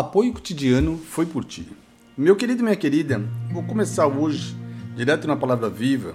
Apoio 0.00 0.32
cotidiano 0.32 0.96
foi 0.96 1.26
por 1.26 1.44
ti. 1.44 1.68
Meu 2.16 2.34
querido 2.34 2.60
e 2.60 2.62
minha 2.62 2.74
querida, 2.74 3.22
vou 3.52 3.62
começar 3.62 4.06
hoje, 4.06 4.56
direto 4.96 5.28
na 5.28 5.36
palavra 5.36 5.68
viva, 5.68 6.14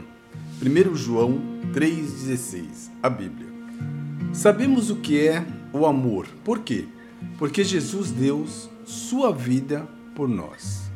1 0.59 0.95
João 0.95 1.39
3,16, 1.71 2.89
a 3.03 3.07
Bíblia. 3.11 3.45
Sabemos 4.33 4.89
o 4.89 4.95
que 4.95 5.27
é 5.27 5.45
o 5.71 5.85
amor. 5.85 6.25
Por 6.43 6.61
quê? 6.61 6.85
Porque 7.37 7.63
Jesus 7.63 8.09
deu 8.09 8.47
sua 8.85 9.31
vida 9.31 9.87
por 10.15 10.27
nós. 10.27 10.89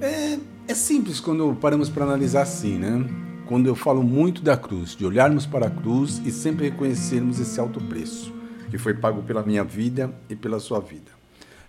É, 0.00 0.38
é 0.66 0.74
simples 0.74 1.20
quando 1.20 1.54
paramos 1.56 1.90
para 1.90 2.06
analisar 2.06 2.40
assim, 2.40 2.78
né? 2.78 3.06
Quando 3.44 3.66
eu 3.66 3.74
falo 3.74 4.02
muito 4.02 4.40
da 4.40 4.56
cruz, 4.56 4.96
de 4.96 5.04
olharmos 5.04 5.44
para 5.44 5.66
a 5.66 5.70
cruz 5.70 6.22
e 6.24 6.32
sempre 6.32 6.70
reconhecermos 6.70 7.38
esse 7.38 7.60
alto 7.60 7.82
preço 7.82 8.32
que 8.70 8.78
foi 8.78 8.94
pago 8.94 9.22
pela 9.22 9.42
minha 9.42 9.62
vida 9.62 10.10
e 10.26 10.34
pela 10.34 10.58
sua 10.58 10.80
vida. 10.80 11.19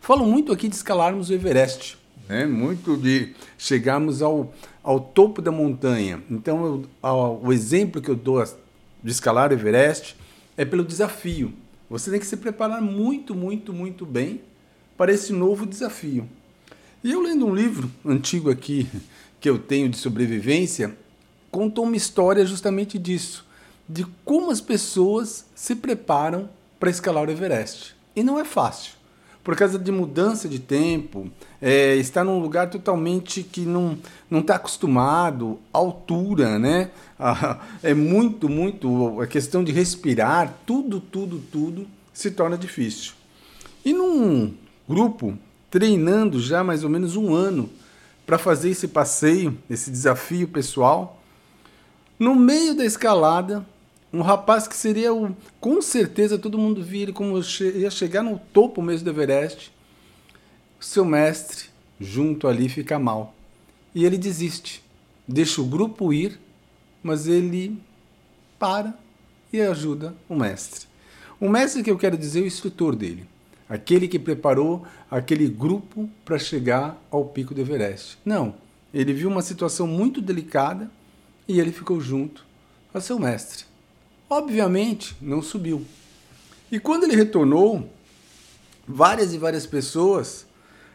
Falo 0.02 0.26
muito 0.26 0.52
aqui 0.52 0.68
de 0.68 0.76
escalarmos 0.76 1.30
o 1.30 1.34
Everest, 1.34 1.96
né? 2.28 2.48
muito 2.48 2.98
de 2.98 3.36
chegarmos 3.56 4.24
ao, 4.24 4.52
ao 4.82 5.00
topo 5.00 5.44
da 5.44 5.52
montanha. 5.52 6.24
Então, 6.28 6.66
eu, 6.66 6.86
ao, 7.04 7.40
o 7.40 7.54
exemplo 7.54 8.02
que 8.02 8.10
eu 8.10 8.16
dou 8.16 8.44
de 8.44 9.12
escalar 9.12 9.52
o 9.52 9.54
Everest 9.54 10.18
é 10.58 10.66
pelo 10.66 10.84
desafio. 10.84 11.54
Você 11.88 12.10
tem 12.10 12.20
que 12.20 12.26
se 12.26 12.36
preparar 12.36 12.82
muito, 12.82 13.36
muito, 13.36 13.72
muito 13.72 14.04
bem 14.04 14.42
para 14.98 15.14
esse 15.14 15.32
novo 15.32 15.68
desafio. 15.68 16.28
E 17.04 17.12
eu 17.12 17.22
lendo 17.22 17.46
um 17.46 17.54
livro 17.54 17.90
antigo 18.04 18.50
aqui 18.50 18.90
que 19.40 19.48
eu 19.48 19.60
tenho 19.60 19.88
de 19.88 19.98
sobrevivência, 19.98 20.98
contou 21.52 21.86
uma 21.86 21.96
história 21.96 22.44
justamente 22.44 22.98
disso, 22.98 23.46
de 23.88 24.04
como 24.26 24.50
as 24.50 24.62
pessoas 24.62 25.46
se 25.54 25.76
preparam 25.76 26.50
para 26.80 26.90
escalar 26.90 27.28
o 27.28 27.32
Everest. 27.32 27.96
E 28.16 28.24
não 28.24 28.40
é 28.40 28.44
fácil 28.44 29.00
por 29.44 29.56
causa 29.56 29.80
de 29.80 29.92
mudança 29.92 30.48
de 30.48 30.60
tempo, 30.60 31.30
é, 31.62 31.96
está 31.96 32.24
num 32.24 32.40
lugar 32.40 32.70
totalmente 32.70 33.44
que 33.44 33.62
não 33.62 33.98
não 34.30 34.40
está 34.40 34.56
acostumado, 34.56 35.60
altura, 35.72 36.60
né? 36.60 36.92
Ah, 37.24 37.60
é 37.84 37.94
muito, 37.94 38.50
muito 38.50 39.22
a 39.22 39.28
questão 39.28 39.64
de 39.64 39.72
respirar, 39.72 40.52
tudo, 40.66 41.00
tudo, 41.00 41.40
tudo 41.52 41.86
se 42.12 42.32
torna 42.32 42.58
difícil. 42.58 43.14
E 43.86 43.94
num 43.94 44.56
grupo 44.90 45.38
treinando 45.70 46.42
já 46.42 46.64
mais 46.64 46.84
ou 46.84 46.90
menos 46.90 47.16
um 47.16 47.36
ano 47.36 47.70
para 48.26 48.40
fazer 48.40 48.72
esse 48.72 48.88
passeio, 48.88 49.56
esse 49.70 49.92
desafio 49.92 50.48
pessoal, 50.48 51.22
no 52.18 52.34
meio 52.34 52.76
da 52.76 52.86
escalada 52.86 53.64
um 54.14 54.22
rapaz 54.22 54.68
que 54.68 54.76
seria 54.76 55.14
o, 55.14 55.36
com 55.60 55.82
certeza 55.82 56.38
todo 56.38 56.58
mundo 56.58 56.84
via 56.84 57.04
ele 57.04 57.14
como 57.14 57.40
ia 57.62 57.90
chegar 57.90 58.24
no 58.24 58.40
topo 58.52 58.82
mesmo 58.82 59.06
do 59.06 59.12
Everest. 59.12 59.72
Seu 60.80 61.06
mestre, 61.06 61.70
junto 62.00 62.48
ali, 62.48 62.68
fica 62.68 63.00
mal. 63.00 63.34
E 63.94 64.04
ele 64.06 64.18
desiste. 64.18 64.84
Deixa 65.28 65.62
o 65.62 65.66
grupo 65.66 66.12
ir, 66.12 66.40
mas 67.02 67.28
ele 67.28 67.80
para 68.60 68.94
e 69.54 69.62
ajuda 69.62 70.16
o 70.28 70.36
mestre. 70.36 70.88
O 71.40 71.48
mestre 71.48 71.84
que 71.84 71.92
eu 71.92 71.98
quero 71.98 72.18
dizer 72.18 72.40
é 72.40 72.44
o 72.44 72.48
instrutor 72.48 72.96
dele. 72.96 73.26
Aquele 73.70 74.08
que 74.08 74.20
preparou 74.20 74.86
aquele 75.10 75.48
grupo 75.48 76.10
para 76.26 76.38
chegar 76.38 77.02
ao 77.10 77.26
pico 77.26 77.54
do 77.54 77.62
Everest. 77.62 78.18
Não, 78.26 78.56
ele 78.94 79.14
viu 79.14 79.30
uma 79.30 79.42
situação 79.42 79.88
muito 79.88 80.22
delicada 80.22 80.92
e 81.48 81.60
ele 81.60 81.72
ficou 81.72 82.02
junto 82.02 82.46
ao 82.94 83.00
seu 83.00 83.18
mestre. 83.18 83.71
Obviamente, 84.32 85.14
não 85.20 85.42
subiu. 85.42 85.86
E 86.72 86.80
quando 86.80 87.04
ele 87.04 87.18
retornou, 87.18 87.92
várias 88.88 89.34
e 89.34 89.38
várias 89.38 89.66
pessoas 89.66 90.46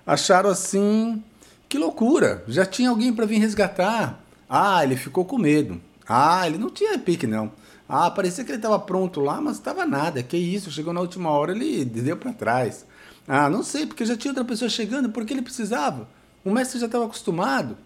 acharam 0.06 0.48
assim: 0.48 1.22
que 1.68 1.76
loucura, 1.76 2.42
já 2.48 2.64
tinha 2.64 2.88
alguém 2.88 3.12
para 3.12 3.26
vir 3.26 3.38
resgatar. 3.38 4.24
Ah, 4.48 4.82
ele 4.82 4.96
ficou 4.96 5.22
com 5.26 5.36
medo. 5.36 5.78
Ah, 6.08 6.46
ele 6.46 6.56
não 6.56 6.70
tinha 6.70 6.98
pique, 6.98 7.26
não. 7.26 7.52
Ah, 7.86 8.10
parecia 8.10 8.42
que 8.42 8.50
ele 8.50 8.56
estava 8.56 8.78
pronto 8.78 9.20
lá, 9.20 9.38
mas 9.38 9.56
estava 9.56 9.84
nada. 9.84 10.22
Que 10.22 10.38
isso, 10.38 10.70
chegou 10.70 10.94
na 10.94 11.02
última 11.02 11.28
hora, 11.28 11.52
ele 11.52 11.84
deu 11.84 12.16
para 12.16 12.32
trás. 12.32 12.86
Ah, 13.28 13.50
não 13.50 13.62
sei, 13.62 13.84
porque 13.84 14.06
já 14.06 14.16
tinha 14.16 14.30
outra 14.30 14.46
pessoa 14.46 14.70
chegando, 14.70 15.10
porque 15.10 15.34
ele 15.34 15.42
precisava. 15.42 16.08
O 16.42 16.50
mestre 16.50 16.80
já 16.80 16.86
estava 16.86 17.04
acostumado. 17.04 17.76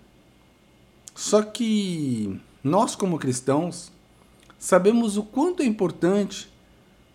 Só 1.12 1.42
que 1.42 2.40
nós, 2.62 2.94
como 2.94 3.18
cristãos, 3.18 3.90
sabemos 4.60 5.16
o 5.16 5.22
quanto 5.22 5.62
é 5.62 5.66
importante 5.66 6.48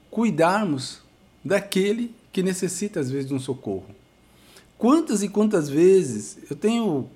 cuidarmos 0.09 0.99
daquele 1.43 2.13
que 2.33 2.41
necessita 2.41 2.99
às 2.99 3.09
vezes 3.09 3.27
de 3.27 3.33
um 3.35 3.39
socorro. 3.39 3.85
Quantas 4.77 5.23
e 5.23 5.29
quantas 5.29 5.69
vezes, 5.69 6.37
eu 6.49 6.55
tenho 6.55 7.07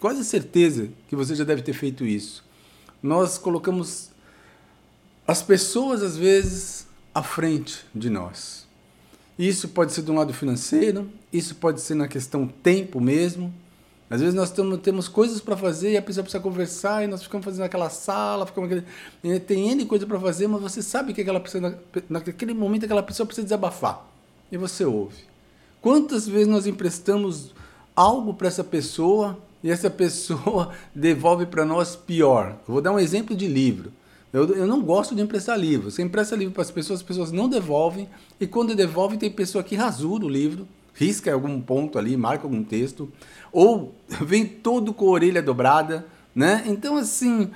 quase 0.00 0.24
certeza 0.24 0.88
que 1.06 1.14
você 1.14 1.34
já 1.34 1.44
deve 1.44 1.62
ter 1.62 1.74
feito 1.74 2.04
isso. 2.04 2.42
Nós 3.02 3.36
colocamos 3.36 4.10
as 5.26 5.42
pessoas 5.42 6.02
às 6.02 6.16
vezes 6.16 6.86
à 7.14 7.22
frente 7.22 7.84
de 7.94 8.08
nós. 8.08 8.66
Isso 9.38 9.68
pode 9.68 9.92
ser 9.92 10.08
um 10.10 10.14
lado 10.14 10.32
financeiro, 10.32 11.08
isso 11.32 11.54
pode 11.56 11.80
ser 11.80 11.94
na 11.94 12.08
questão 12.08 12.48
tempo 12.48 13.00
mesmo, 13.00 13.54
às 14.10 14.20
vezes 14.20 14.34
nós 14.34 14.50
temos, 14.50 14.80
temos 14.80 15.06
coisas 15.06 15.40
para 15.40 15.56
fazer 15.56 15.92
e 15.92 15.96
a 15.96 16.02
pessoa 16.02 16.22
precisa 16.22 16.42
conversar 16.42 17.04
e 17.04 17.06
nós 17.06 17.22
ficamos 17.22 17.44
fazendo 17.44 17.64
aquela 17.64 17.90
sala, 17.90 18.46
ficamos 18.46 18.70
aquele, 18.70 19.40
tem 19.40 19.70
N 19.70 19.84
coisa 19.84 20.06
para 20.06 20.18
fazer, 20.18 20.46
mas 20.46 20.62
você 20.62 20.82
sabe 20.82 21.12
que 21.12 21.20
aquela 21.20 21.40
pessoa, 21.40 21.78
naquele 22.08 22.54
momento 22.54 22.84
aquela 22.84 23.02
pessoa 23.02 23.26
precisa 23.26 23.44
desabafar. 23.44 24.06
E 24.50 24.56
você 24.56 24.84
ouve. 24.84 25.24
Quantas 25.82 26.26
vezes 26.26 26.48
nós 26.48 26.66
emprestamos 26.66 27.54
algo 27.94 28.32
para 28.32 28.48
essa 28.48 28.64
pessoa 28.64 29.38
e 29.62 29.70
essa 29.70 29.90
pessoa 29.90 30.72
devolve 30.94 31.44
para 31.44 31.66
nós 31.66 31.94
pior? 31.94 32.56
Eu 32.66 32.74
vou 32.74 32.80
dar 32.80 32.92
um 32.92 32.98
exemplo 32.98 33.36
de 33.36 33.46
livro. 33.46 33.92
Eu, 34.32 34.54
eu 34.54 34.66
não 34.66 34.82
gosto 34.82 35.14
de 35.14 35.20
emprestar 35.20 35.58
livro. 35.58 35.90
Você 35.90 36.02
empresta 36.02 36.34
livro 36.34 36.54
para 36.54 36.62
as 36.62 36.70
pessoas, 36.70 37.00
as 37.00 37.06
pessoas 37.06 37.30
não 37.30 37.46
devolvem, 37.46 38.08
e 38.40 38.46
quando 38.46 38.74
devolvem, 38.74 39.18
tem 39.18 39.30
pessoa 39.30 39.62
que 39.62 39.76
rasura 39.76 40.24
o 40.24 40.28
livro 40.28 40.66
risca 40.98 41.32
algum 41.32 41.60
ponto 41.60 41.98
ali, 41.98 42.16
marca 42.16 42.44
algum 42.44 42.62
texto, 42.62 43.10
ou 43.52 43.94
vem 44.26 44.44
todo 44.44 44.92
com 44.92 45.06
a 45.06 45.10
orelha 45.10 45.40
dobrada, 45.40 46.04
né? 46.34 46.64
Então, 46.66 46.96
assim, 46.96 47.50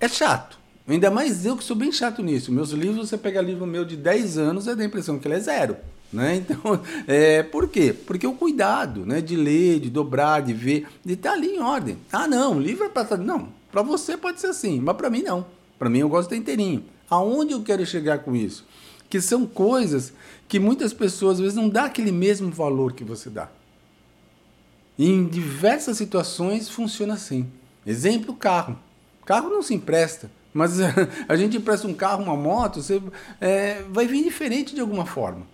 é 0.00 0.08
chato. 0.08 0.58
Ainda 0.86 1.10
mais 1.10 1.44
eu 1.44 1.56
que 1.56 1.62
sou 1.62 1.76
bem 1.76 1.92
chato 1.92 2.22
nisso. 2.22 2.50
Meus 2.50 2.70
livros, 2.70 3.08
você 3.08 3.18
pega 3.18 3.42
livro 3.42 3.66
meu 3.66 3.84
de 3.84 3.96
10 3.96 4.38
anos, 4.38 4.66
é 4.66 4.74
da 4.74 4.84
impressão 4.84 5.18
que 5.18 5.28
ele 5.28 5.34
é 5.34 5.40
zero. 5.40 5.76
Né? 6.12 6.36
Então, 6.48 6.80
é, 7.06 7.42
por 7.42 7.68
quê? 7.68 7.92
Porque 7.92 8.26
o 8.26 8.32
cuidado 8.32 9.04
né, 9.04 9.20
de 9.20 9.36
ler, 9.36 9.80
de 9.80 9.90
dobrar, 9.90 10.40
de 10.40 10.54
ver, 10.54 10.86
de 11.04 11.12
estar 11.12 11.30
tá 11.30 11.36
ali 11.36 11.48
em 11.48 11.60
ordem. 11.60 11.98
Ah, 12.10 12.26
não, 12.26 12.56
o 12.56 12.60
livro 12.60 12.86
é 12.86 12.88
para. 12.88 13.16
Não, 13.18 13.50
para 13.70 13.82
você 13.82 14.16
pode 14.16 14.40
ser 14.40 14.46
assim, 14.48 14.80
mas 14.80 14.96
para 14.96 15.10
mim 15.10 15.22
não. 15.22 15.44
Para 15.78 15.90
mim 15.90 15.98
eu 15.98 16.08
gosto 16.08 16.30
de 16.30 16.36
inteirinho. 16.36 16.82
Aonde 17.10 17.52
eu 17.52 17.62
quero 17.62 17.84
chegar 17.84 18.20
com 18.20 18.34
isso? 18.34 18.64
Que 19.08 19.20
são 19.20 19.46
coisas 19.46 20.12
que 20.46 20.58
muitas 20.58 20.92
pessoas 20.92 21.34
às 21.34 21.40
vezes 21.40 21.54
não 21.54 21.68
dá 21.68 21.84
aquele 21.84 22.12
mesmo 22.12 22.50
valor 22.50 22.92
que 22.92 23.04
você 23.04 23.30
dá. 23.30 23.48
E 24.98 25.08
em 25.08 25.26
diversas 25.26 25.96
situações 25.96 26.68
funciona 26.68 27.14
assim. 27.14 27.46
Exemplo, 27.86 28.34
carro. 28.34 28.78
Carro 29.24 29.48
não 29.50 29.62
se 29.62 29.74
empresta, 29.74 30.30
mas 30.52 30.78
a 31.28 31.36
gente 31.36 31.56
empresta 31.56 31.86
um 31.86 31.94
carro, 31.94 32.24
uma 32.24 32.36
moto, 32.36 32.82
você 32.82 33.00
é, 33.40 33.82
vai 33.90 34.06
vir 34.06 34.24
diferente 34.24 34.74
de 34.74 34.80
alguma 34.80 35.06
forma. 35.06 35.46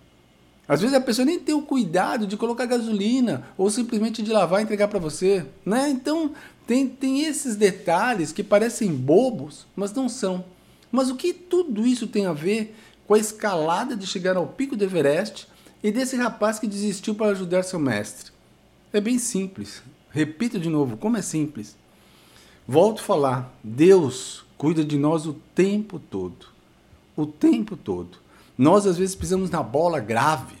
Às 0.67 0.81
vezes 0.81 0.95
a 0.95 1.01
pessoa 1.01 1.25
nem 1.25 1.39
tem 1.39 1.53
o 1.53 1.61
cuidado 1.61 2.25
de 2.25 2.35
colocar 2.35 2.65
gasolina 2.65 3.47
ou 3.55 3.69
simplesmente 3.69 4.23
de 4.23 4.31
lavar 4.31 4.61
e 4.61 4.63
entregar 4.63 4.87
para 4.87 4.97
você. 4.97 5.45
Né? 5.63 5.89
Então 5.89 6.31
tem, 6.65 6.87
tem 6.87 7.23
esses 7.23 7.55
detalhes 7.55 8.31
que 8.31 8.43
parecem 8.43 8.91
bobos, 8.91 9.67
mas 9.75 9.93
não 9.93 10.09
são. 10.09 10.43
Mas 10.91 11.09
o 11.09 11.15
que 11.15 11.33
tudo 11.33 11.85
isso 11.85 12.07
tem 12.07 12.25
a 12.25 12.33
ver 12.33 12.75
com 13.07 13.13
a 13.13 13.19
escalada 13.19 13.95
de 13.95 14.07
chegar 14.07 14.35
ao 14.35 14.47
pico 14.47 14.75
do 14.75 14.83
Everest 14.83 15.47
e 15.83 15.91
desse 15.91 16.15
rapaz 16.15 16.59
que 16.59 16.67
desistiu 16.67 17.15
para 17.15 17.31
ajudar 17.31 17.63
seu 17.63 17.79
mestre. 17.79 18.31
É 18.91 18.99
bem 18.99 19.19
simples. 19.19 19.83
Repito 20.09 20.59
de 20.59 20.69
novo, 20.69 20.97
como 20.97 21.17
é 21.17 21.21
simples. 21.21 21.75
Volto 22.67 22.99
a 22.99 23.03
falar, 23.03 23.53
Deus 23.63 24.45
cuida 24.57 24.83
de 24.83 24.97
nós 24.97 25.25
o 25.25 25.33
tempo 25.53 25.99
todo. 25.99 26.47
O 27.15 27.25
tempo 27.25 27.77
todo. 27.77 28.17
Nós 28.57 28.87
às 28.87 28.97
vezes 28.97 29.15
pisamos 29.15 29.49
na 29.49 29.61
bola 29.61 29.99
grave. 29.99 30.55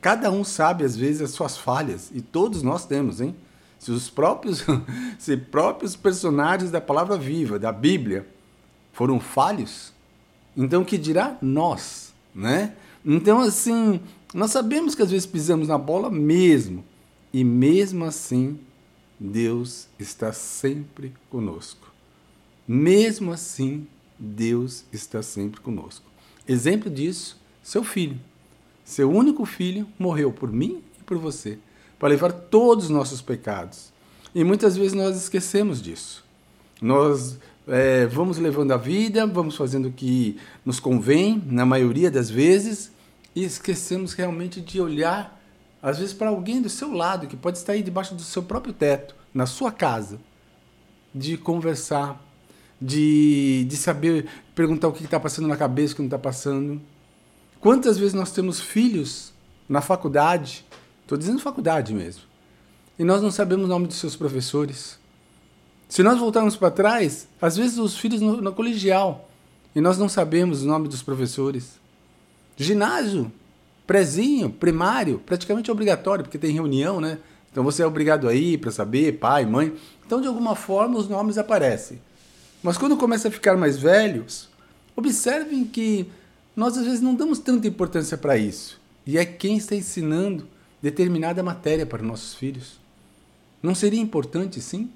Cada 0.00 0.30
um 0.30 0.44
sabe 0.44 0.84
às 0.84 0.96
vezes 0.96 1.22
as 1.22 1.30
suas 1.30 1.56
falhas 1.56 2.10
e 2.14 2.20
todos 2.20 2.62
nós 2.62 2.84
temos, 2.84 3.20
hein? 3.20 3.34
Se 3.78 3.90
os 3.90 4.10
próprios, 4.10 4.64
se 5.18 5.36
próprios 5.36 5.96
personagens 5.96 6.70
da 6.70 6.80
palavra 6.80 7.16
viva, 7.16 7.58
da 7.58 7.72
Bíblia, 7.72 8.26
foram 8.92 9.20
falhos, 9.20 9.92
então, 10.56 10.84
que 10.84 10.96
dirá 10.96 11.36
nós, 11.42 12.14
né? 12.34 12.74
Então, 13.04 13.40
assim, 13.40 14.00
nós 14.32 14.50
sabemos 14.50 14.94
que 14.94 15.02
às 15.02 15.10
vezes 15.10 15.26
pisamos 15.26 15.68
na 15.68 15.76
bola 15.76 16.10
mesmo. 16.10 16.84
E 17.32 17.44
mesmo 17.44 18.04
assim, 18.04 18.58
Deus 19.20 19.86
está 19.98 20.32
sempre 20.32 21.14
conosco. 21.30 21.92
Mesmo 22.66 23.32
assim, 23.32 23.86
Deus 24.18 24.84
está 24.92 25.22
sempre 25.22 25.60
conosco. 25.60 26.04
Exemplo 26.48 26.90
disso, 26.90 27.38
seu 27.62 27.84
filho. 27.84 28.18
Seu 28.84 29.10
único 29.10 29.44
filho 29.44 29.86
morreu 29.98 30.32
por 30.32 30.50
mim 30.52 30.82
e 30.98 31.02
por 31.04 31.18
você, 31.18 31.58
para 31.98 32.08
levar 32.08 32.32
todos 32.32 32.84
os 32.84 32.90
nossos 32.90 33.20
pecados. 33.20 33.92
E 34.34 34.44
muitas 34.44 34.76
vezes 34.76 34.92
nós 34.92 35.16
esquecemos 35.16 35.82
disso. 35.82 36.24
Nós 36.80 37.38
é, 37.66 38.06
vamos 38.06 38.38
levando 38.38 38.72
a 38.72 38.76
vida, 38.76 39.26
vamos 39.26 39.56
fazendo 39.56 39.88
o 39.88 39.92
que 39.92 40.38
nos 40.64 40.78
convém, 40.78 41.42
na 41.46 41.66
maioria 41.66 42.10
das 42.10 42.30
vezes, 42.30 42.92
e 43.34 43.42
esquecemos 43.44 44.12
realmente 44.12 44.60
de 44.60 44.80
olhar, 44.80 45.40
às 45.82 45.98
vezes, 45.98 46.14
para 46.14 46.28
alguém 46.28 46.62
do 46.62 46.68
seu 46.68 46.92
lado, 46.92 47.26
que 47.26 47.36
pode 47.36 47.58
estar 47.58 47.72
aí 47.72 47.82
debaixo 47.82 48.14
do 48.14 48.22
seu 48.22 48.42
próprio 48.42 48.72
teto, 48.72 49.14
na 49.34 49.46
sua 49.46 49.72
casa, 49.72 50.18
de 51.14 51.36
conversar, 51.36 52.22
de, 52.80 53.64
de 53.68 53.76
saber 53.76 54.26
perguntar 54.54 54.88
o 54.88 54.92
que 54.92 55.04
está 55.04 55.18
passando 55.18 55.48
na 55.48 55.56
cabeça, 55.56 55.92
o 55.92 55.96
que 55.96 56.02
não 56.02 56.06
está 56.06 56.18
passando. 56.18 56.80
Quantas 57.60 57.98
vezes 57.98 58.14
nós 58.14 58.30
temos 58.30 58.60
filhos 58.60 59.32
na 59.68 59.80
faculdade, 59.80 60.64
estou 61.02 61.18
dizendo 61.18 61.40
faculdade 61.40 61.92
mesmo, 61.92 62.22
e 62.98 63.04
nós 63.04 63.20
não 63.20 63.30
sabemos 63.30 63.64
o 63.64 63.68
nome 63.68 63.86
dos 63.86 63.96
seus 63.96 64.14
professores. 64.14 64.98
Se 65.88 66.02
nós 66.02 66.18
voltarmos 66.18 66.56
para 66.56 66.70
trás, 66.70 67.28
às 67.40 67.56
vezes 67.56 67.78
os 67.78 67.96
filhos 67.96 68.20
no, 68.20 68.40
no 68.40 68.52
colegial, 68.52 69.28
e 69.74 69.80
nós 69.80 69.98
não 69.98 70.08
sabemos 70.08 70.62
o 70.62 70.66
nome 70.66 70.88
dos 70.88 71.02
professores. 71.02 71.78
Ginásio, 72.56 73.30
prezinho, 73.86 74.50
primário, 74.50 75.20
praticamente 75.24 75.70
obrigatório, 75.70 76.24
porque 76.24 76.38
tem 76.38 76.52
reunião, 76.52 77.00
né? 77.00 77.18
Então 77.52 77.62
você 77.62 77.82
é 77.82 77.86
obrigado 77.86 78.28
a 78.28 78.34
ir 78.34 78.58
para 78.58 78.70
saber, 78.70 79.18
pai, 79.18 79.46
mãe. 79.46 79.74
Então, 80.04 80.20
de 80.20 80.26
alguma 80.26 80.54
forma, 80.54 80.98
os 80.98 81.08
nomes 81.08 81.38
aparecem. 81.38 82.00
Mas 82.62 82.76
quando 82.76 82.96
começa 82.96 83.28
a 83.28 83.30
ficar 83.30 83.56
mais 83.56 83.78
velhos, 83.78 84.48
observem 84.96 85.64
que 85.64 86.06
nós 86.54 86.76
às 86.76 86.84
vezes 86.84 87.00
não 87.00 87.14
damos 87.14 87.38
tanta 87.38 87.68
importância 87.68 88.16
para 88.16 88.36
isso. 88.36 88.80
E 89.06 89.18
é 89.18 89.24
quem 89.24 89.56
está 89.56 89.76
ensinando 89.76 90.48
determinada 90.82 91.42
matéria 91.42 91.86
para 91.86 92.02
nossos 92.02 92.34
filhos. 92.34 92.80
Não 93.62 93.74
seria 93.74 94.00
importante, 94.00 94.60
sim? 94.60 94.90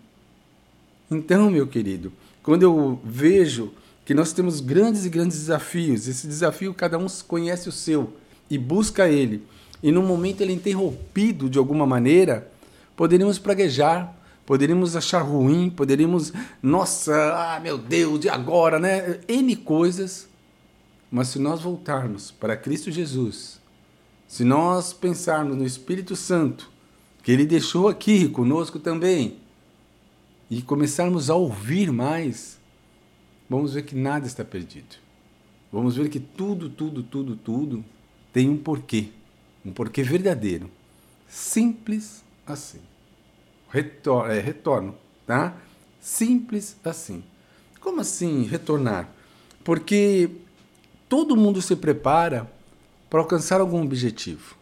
Então, 1.10 1.50
meu 1.50 1.66
querido, 1.66 2.12
quando 2.42 2.62
eu 2.62 3.00
vejo 3.04 3.72
que 4.04 4.14
nós 4.14 4.32
temos 4.32 4.60
grandes 4.60 5.04
e 5.04 5.08
grandes 5.08 5.38
desafios, 5.38 6.06
esse 6.06 6.26
desafio 6.26 6.72
cada 6.72 6.98
um 6.98 7.06
conhece 7.26 7.68
o 7.68 7.72
seu 7.72 8.12
e 8.48 8.56
busca 8.56 9.08
ele, 9.08 9.42
e 9.82 9.90
no 9.90 10.02
momento 10.02 10.40
ele 10.40 10.52
é 10.52 10.56
interrompido 10.56 11.48
de 11.48 11.58
alguma 11.58 11.86
maneira, 11.86 12.50
poderíamos 12.96 13.38
praguejar, 13.38 14.14
poderíamos 14.44 14.94
achar 14.94 15.20
ruim, 15.20 15.70
poderíamos, 15.70 16.32
nossa, 16.62 17.14
ah, 17.34 17.60
meu 17.60 17.78
Deus, 17.78 18.24
e 18.24 18.28
agora, 18.28 18.78
né? 18.78 19.20
N 19.28 19.56
coisas. 19.56 20.28
Mas 21.10 21.28
se 21.28 21.38
nós 21.38 21.60
voltarmos 21.60 22.30
para 22.30 22.56
Cristo 22.56 22.90
Jesus, 22.90 23.58
se 24.28 24.44
nós 24.44 24.92
pensarmos 24.92 25.56
no 25.56 25.64
Espírito 25.64 26.14
Santo, 26.14 26.70
que 27.22 27.32
ele 27.32 27.44
deixou 27.44 27.88
aqui 27.88 28.28
conosco 28.28 28.78
também, 28.78 29.39
e 30.50 30.60
começarmos 30.60 31.30
a 31.30 31.34
ouvir 31.36 31.92
mais, 31.92 32.58
vamos 33.48 33.74
ver 33.74 33.84
que 33.84 33.94
nada 33.94 34.26
está 34.26 34.44
perdido. 34.44 34.96
Vamos 35.72 35.96
ver 35.96 36.08
que 36.08 36.18
tudo, 36.18 36.68
tudo, 36.68 37.02
tudo, 37.02 37.36
tudo 37.36 37.84
tem 38.32 38.50
um 38.50 38.56
porquê 38.56 39.10
um 39.64 39.72
porquê 39.72 40.02
verdadeiro. 40.02 40.70
Simples 41.28 42.24
assim. 42.46 42.80
Retor 43.68 44.30
é, 44.30 44.40
retorno, 44.40 44.94
tá? 45.26 45.56
Simples 46.00 46.76
assim. 46.84 47.22
Como 47.80 48.00
assim 48.00 48.44
retornar? 48.44 49.08
Porque 49.62 50.30
todo 51.08 51.36
mundo 51.36 51.62
se 51.62 51.76
prepara 51.76 52.50
para 53.08 53.20
alcançar 53.20 53.60
algum 53.60 53.82
objetivo. 53.82 54.56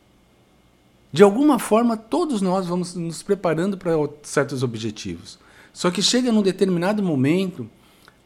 De 1.11 1.23
alguma 1.23 1.59
forma, 1.59 1.97
todos 1.97 2.43
nós 2.43 2.67
vamos 2.67 2.95
nos 2.95 3.23
preparando 3.23 3.79
para 3.79 3.93
certos 4.23 4.63
objetivos. 4.63 5.39
Só 5.79 5.93
que 5.93 6.03
chega 6.03 6.33
num 6.33 6.43
determinado 6.43 7.05
momento, 7.05 7.71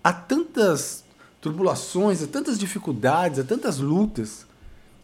há 0.02 0.10
tantas 0.10 1.04
tribulações, 1.38 2.22
há 2.22 2.26
tantas 2.26 2.58
dificuldades, 2.58 3.38
há 3.38 3.44
tantas 3.44 3.76
lutas, 3.76 4.46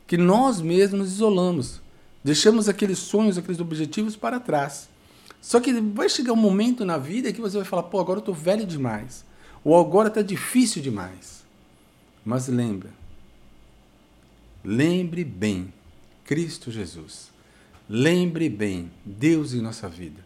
que 0.06 0.16
nós 0.16 0.58
mesmos 0.58 1.00
nos 1.00 1.12
isolamos. 1.12 1.82
Deixamos 2.24 2.66
aqueles 2.66 3.00
sonhos, 3.00 3.36
aqueles 3.36 3.60
objetivos 3.60 4.16
para 4.16 4.40
trás. 4.40 4.88
Só 5.42 5.60
que 5.60 5.74
vai 5.74 6.08
chegar 6.08 6.32
um 6.32 6.36
momento 6.36 6.86
na 6.86 6.96
vida 6.96 7.30
que 7.34 7.40
você 7.42 7.58
vai 7.58 7.66
falar: 7.66 7.82
pô, 7.82 8.00
agora 8.00 8.16
eu 8.16 8.20
estou 8.20 8.34
velho 8.34 8.64
demais. 8.64 9.26
Ou 9.62 9.78
agora 9.78 10.08
está 10.08 10.22
difícil 10.22 10.80
demais. 10.80 11.44
Mas 12.24 12.48
lembra. 12.48 12.88
Lembre 14.64 15.22
bem 15.22 15.70
Cristo 16.24 16.70
Jesus. 16.70 17.28
Lembre 17.86 18.48
bem 18.48 18.90
Deus 19.04 19.52
em 19.52 19.60
nossa 19.60 19.86
vida. 19.86 20.24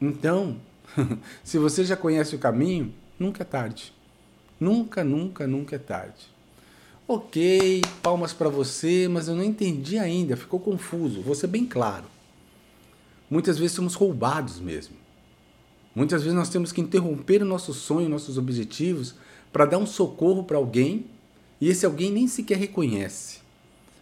Então, 0.00 0.60
se 1.44 1.58
você 1.58 1.84
já 1.84 1.96
conhece 1.96 2.34
o 2.34 2.38
caminho, 2.38 2.92
nunca 3.18 3.42
é 3.42 3.46
tarde. 3.46 3.92
Nunca, 4.60 5.04
nunca, 5.04 5.46
nunca 5.46 5.76
é 5.76 5.78
tarde. 5.78 6.26
Ok, 7.06 7.80
palmas 8.02 8.32
para 8.32 8.48
você, 8.48 9.08
mas 9.08 9.28
eu 9.28 9.34
não 9.34 9.44
entendi 9.44 9.98
ainda, 9.98 10.36
ficou 10.36 10.60
confuso. 10.60 11.22
Vou 11.22 11.34
ser 11.34 11.46
bem 11.46 11.64
claro. 11.64 12.04
Muitas 13.30 13.58
vezes 13.58 13.76
somos 13.76 13.94
roubados 13.94 14.58
mesmo. 14.58 14.96
Muitas 15.94 16.22
vezes 16.22 16.36
nós 16.36 16.48
temos 16.48 16.70
que 16.70 16.80
interromper 16.80 17.42
o 17.42 17.46
nosso 17.46 17.72
sonho, 17.72 18.08
nossos 18.08 18.38
objetivos, 18.38 19.14
para 19.52 19.64
dar 19.64 19.78
um 19.78 19.86
socorro 19.86 20.44
para 20.44 20.56
alguém 20.56 21.06
e 21.60 21.68
esse 21.68 21.86
alguém 21.86 22.12
nem 22.12 22.28
sequer 22.28 22.58
reconhece. 22.58 23.40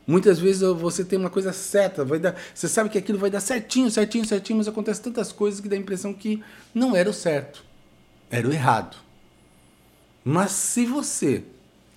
Muitas 0.07 0.39
vezes 0.39 0.63
você 0.63 1.05
tem 1.05 1.19
uma 1.19 1.31
coisa 1.31 1.53
certa, 1.53 2.05
vai 2.05 2.21
dar, 2.21 2.37
você 2.55 2.69
sabe 2.69 2.89
que 2.89 2.97
aquilo 2.97 3.19
vai 3.19 3.29
dar 3.29 3.41
certinho, 3.41 3.91
certinho, 3.91 4.25
certinho, 4.25 4.59
mas 4.59 4.69
acontece 4.69 5.03
tantas 5.03 5.33
coisas 5.33 5.61
que 5.61 5.69
dá 5.69 5.75
a 5.75 5.79
impressão 5.79 6.15
que 6.15 6.43
não 6.73 6.95
era 6.95 7.11
o 7.11 7.13
certo, 7.13 7.65
era 8.31 8.47
o 8.47 8.53
errado. 8.53 8.97
Mas 10.25 10.53
se 10.53 10.87
você 10.87 11.43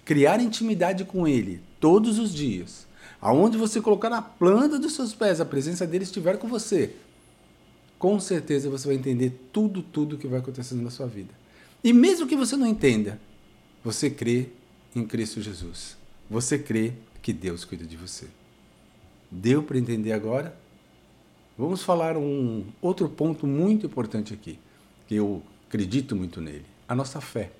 criar 0.03 0.41
intimidade 0.41 1.05
com 1.05 1.27
Ele 1.27 1.61
todos 1.79 2.17
os 2.17 2.33
dias, 2.33 2.87
aonde 3.21 3.57
você 3.57 3.79
colocar 3.79 4.09
na 4.09 4.23
planta 4.23 4.79
dos 4.79 4.93
seus 4.93 5.13
pés 5.13 5.39
a 5.39 5.45
presença 5.45 5.85
dele 5.85 6.03
estiver 6.03 6.37
com 6.37 6.47
você, 6.47 6.95
com 7.99 8.19
certeza 8.19 8.69
você 8.69 8.87
vai 8.87 8.95
entender 8.95 9.49
tudo, 9.53 9.83
tudo 9.83 10.17
que 10.17 10.27
vai 10.27 10.39
acontecendo 10.39 10.81
na 10.81 10.89
sua 10.89 11.05
vida. 11.05 11.33
E 11.83 11.93
mesmo 11.93 12.25
que 12.25 12.35
você 12.35 12.55
não 12.55 12.65
entenda, 12.65 13.19
você 13.83 14.09
crê 14.09 14.47
em 14.95 15.05
Cristo 15.05 15.41
Jesus. 15.41 15.95
Você 16.29 16.57
crê 16.57 16.93
que 17.29 17.33
Deus 17.33 17.63
cuida 17.63 17.85
de 17.85 17.95
você. 17.95 18.25
Deu 19.29 19.61
para 19.61 19.77
entender 19.77 20.13
agora? 20.13 20.57
Vamos 21.55 21.83
falar 21.83 22.17
um 22.17 22.65
outro 22.81 23.07
ponto 23.07 23.45
muito 23.45 23.85
importante 23.85 24.33
aqui, 24.33 24.57
que 25.07 25.13
eu 25.13 25.43
acredito 25.67 26.15
muito 26.15 26.41
nele, 26.41 26.65
a 26.87 26.95
nossa 26.95 27.21
fé. 27.21 27.51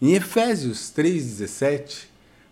Em 0.00 0.12
Efésios 0.12 0.92
3,17, 0.96 2.04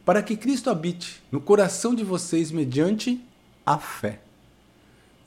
para 0.04 0.20
que 0.20 0.36
Cristo 0.36 0.68
habite 0.68 1.22
no 1.30 1.40
coração 1.40 1.94
de 1.94 2.02
vocês 2.02 2.50
mediante 2.50 3.20
a 3.64 3.78
fé. 3.78 4.18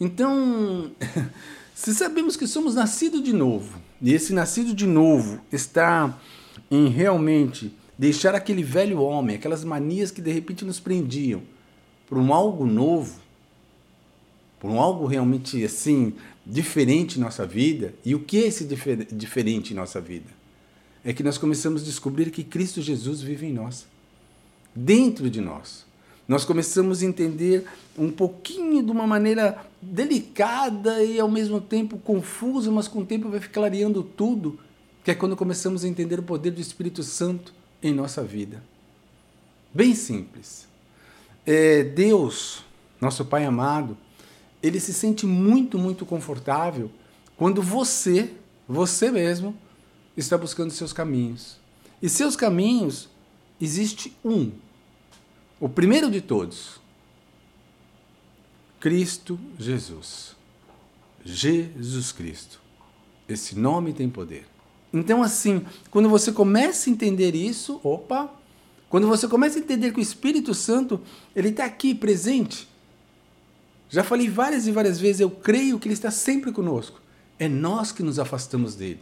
Então, 0.01 0.91
se 1.73 1.95
sabemos 1.95 2.35
que 2.35 2.45
somos 2.45 2.75
nascidos 2.75 3.23
de 3.23 3.31
novo, 3.31 3.79
e 4.01 4.13
esse 4.13 4.33
nascido 4.33 4.73
de 4.73 4.85
novo 4.85 5.39
está 5.49 6.19
em 6.69 6.89
realmente 6.89 7.73
deixar 7.99 8.33
aquele 8.33 8.63
velho 8.63 8.99
homem, 9.01 9.35
aquelas 9.35 9.63
manias 9.63 10.09
que 10.09 10.21
de 10.21 10.31
repente 10.31 10.65
nos 10.65 10.79
prendiam, 10.79 11.43
por 12.07 12.17
um 12.17 12.33
algo 12.33 12.65
novo, 12.65 13.19
por 14.59 14.71
um 14.71 14.79
algo 14.79 15.05
realmente 15.05 15.63
assim 15.63 16.13
diferente 16.43 17.17
em 17.17 17.21
nossa 17.21 17.45
vida. 17.45 17.93
E 18.03 18.15
o 18.15 18.19
que 18.19 18.43
é 18.43 18.47
esse 18.47 18.65
difer 18.65 19.05
diferente 19.13 19.73
em 19.73 19.75
nossa 19.75 20.01
vida? 20.01 20.39
é 21.03 21.13
que 21.13 21.23
nós 21.23 21.37
começamos 21.37 21.81
a 21.81 21.85
descobrir 21.85 22.29
que 22.29 22.43
Cristo 22.43 22.81
Jesus 22.81 23.21
vive 23.21 23.47
em 23.47 23.53
nós, 23.53 23.87
dentro 24.75 25.29
de 25.29 25.39
nós. 25.39 25.85
Nós 26.27 26.45
começamos 26.45 27.01
a 27.01 27.05
entender 27.05 27.65
um 27.97 28.11
pouquinho 28.11 28.83
de 28.83 28.91
uma 28.91 29.07
maneira 29.07 29.57
delicada 29.81 31.03
e 31.03 31.19
ao 31.19 31.29
mesmo 31.29 31.59
tempo 31.59 31.97
confusa, 31.97 32.69
mas 32.69 32.87
com 32.87 32.99
o 32.99 33.05
tempo 33.05 33.29
vai 33.29 33.39
clareando 33.39 34.03
tudo, 34.03 34.59
que 35.03 35.09
é 35.09 35.15
quando 35.15 35.35
começamos 35.35 35.83
a 35.83 35.87
entender 35.87 36.19
o 36.19 36.23
poder 36.23 36.51
do 36.51 36.61
Espírito 36.61 37.01
Santo 37.01 37.53
em 37.81 37.93
nossa 37.93 38.23
vida. 38.23 38.63
Bem 39.73 39.95
simples. 39.95 40.67
É, 41.45 41.83
Deus, 41.83 42.63
nosso 42.99 43.25
Pai 43.25 43.45
amado, 43.45 43.97
ele 44.61 44.79
se 44.79 44.93
sente 44.93 45.25
muito, 45.25 45.77
muito 45.77 46.05
confortável 46.05 46.91
quando 47.37 47.61
você, 47.61 48.33
você 48.67 49.11
mesmo, 49.11 49.55
está 50.17 50.37
buscando 50.37 50.71
seus 50.71 50.91
caminhos. 50.91 51.57
E 52.01 52.09
seus 52.09 52.35
caminhos 52.35 53.09
existe 53.59 54.15
um. 54.23 54.51
O 55.59 55.69
primeiro 55.69 56.11
de 56.11 56.21
todos. 56.21 56.79
Cristo 58.79 59.39
Jesus. 59.57 60.35
Jesus 61.23 62.11
Cristo. 62.11 62.61
Esse 63.27 63.57
nome 63.57 63.93
tem 63.93 64.09
poder. 64.09 64.47
Então, 64.91 65.21
assim, 65.21 65.65
quando 65.91 66.09
você 66.09 66.31
começa 66.31 66.89
a 66.89 66.93
entender 66.93 67.35
isso, 67.35 67.79
opa, 67.83 68.29
quando 68.89 69.07
você 69.07 69.27
começa 69.27 69.59
a 69.59 69.61
entender 69.61 69.91
que 69.91 69.99
o 69.99 70.01
Espírito 70.01 70.53
Santo, 70.53 70.99
ele 71.35 71.49
está 71.49 71.65
aqui 71.65 71.93
presente, 71.93 72.67
Já 73.91 74.03
falei 74.03 74.29
várias 74.29 74.67
e 74.67 74.71
várias 74.71 74.99
vezes, 74.99 75.19
eu 75.19 75.31
creio 75.31 75.79
que 75.79 75.87
Ele 75.87 75.95
está 75.95 76.11
sempre 76.11 76.51
conosco. 76.51 77.01
É 77.39 77.49
nós 77.49 77.91
que 77.91 78.03
nos 78.03 78.19
afastamos 78.19 78.75
dele. 78.75 79.01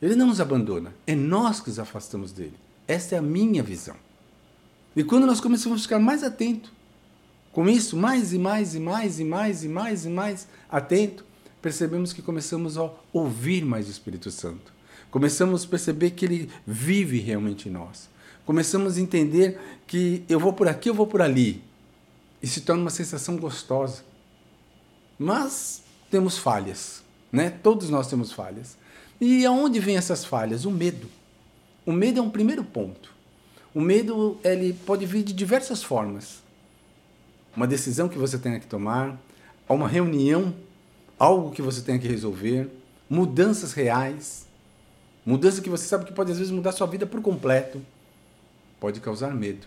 Ele 0.00 0.14
não 0.14 0.28
nos 0.28 0.40
abandona, 0.40 0.94
é 1.06 1.14
nós 1.14 1.60
que 1.60 1.68
nos 1.68 1.78
afastamos 1.78 2.32
dele. 2.32 2.54
Essa 2.86 3.16
é 3.16 3.18
a 3.18 3.22
minha 3.22 3.62
visão. 3.62 3.96
E 4.94 5.04
quando 5.04 5.26
nós 5.26 5.40
começamos 5.40 5.80
a 5.80 5.82
ficar 5.82 5.98
mais 5.98 6.22
atento 6.22 6.72
com 7.52 7.68
isso, 7.68 7.96
mais 7.96 8.32
e 8.32 8.38
mais 8.38 8.74
e 8.74 8.80
mais 8.80 9.18
e 9.18 9.24
mais 9.24 9.64
e 9.64 9.68
mais 9.68 10.04
e 10.04 10.08
mais 10.08 10.48
atento, 10.70 11.24
percebemos 11.60 12.12
que 12.12 12.22
começamos 12.22 12.78
a 12.78 12.90
ouvir 13.12 13.64
mais 13.64 13.88
o 13.88 13.90
Espírito 13.90 14.30
Santo. 14.30 14.72
Começamos 15.10 15.64
a 15.64 15.68
perceber 15.68 16.10
que 16.10 16.24
ele 16.24 16.50
vive 16.66 17.18
realmente 17.18 17.68
em 17.68 17.72
nós. 17.72 18.08
Começamos 18.46 18.96
a 18.96 19.00
entender 19.00 19.58
que 19.86 20.24
eu 20.28 20.38
vou 20.38 20.52
por 20.52 20.68
aqui, 20.68 20.88
eu 20.88 20.94
vou 20.94 21.06
por 21.06 21.20
ali. 21.20 21.62
E 22.42 22.46
se 22.46 22.60
torna 22.62 22.82
uma 22.82 22.90
sensação 22.90 23.36
gostosa. 23.36 24.04
Mas 25.18 25.82
temos 26.10 26.38
falhas, 26.38 27.02
né? 27.30 27.50
Todos 27.50 27.90
nós 27.90 28.08
temos 28.08 28.32
falhas. 28.32 28.76
E 29.20 29.44
aonde 29.44 29.78
vem 29.80 29.96
essas 29.96 30.24
falhas? 30.24 30.64
O 30.64 30.70
medo. 30.70 31.08
O 31.84 31.92
medo 31.92 32.20
é 32.20 32.22
um 32.22 32.30
primeiro 32.30 32.64
ponto. 32.64 33.12
O 33.74 33.80
medo 33.80 34.38
ele 34.42 34.72
pode 34.72 35.04
vir 35.06 35.22
de 35.22 35.32
diversas 35.32 35.82
formas. 35.82 36.42
Uma 37.54 37.66
decisão 37.66 38.08
que 38.08 38.18
você 38.18 38.38
tenha 38.38 38.58
que 38.58 38.66
tomar, 38.66 39.20
uma 39.68 39.88
reunião, 39.88 40.54
algo 41.18 41.50
que 41.50 41.62
você 41.62 41.82
tenha 41.82 41.98
que 41.98 42.08
resolver, 42.08 42.68
mudanças 43.08 43.72
reais, 43.72 44.46
mudança 45.24 45.60
que 45.60 45.70
você 45.70 45.86
sabe 45.86 46.04
que 46.04 46.12
pode 46.12 46.32
às 46.32 46.38
vezes 46.38 46.52
mudar 46.52 46.72
sua 46.72 46.86
vida 46.86 47.06
por 47.06 47.20
completo, 47.20 47.80
pode 48.78 49.00
causar 49.00 49.34
medo. 49.34 49.66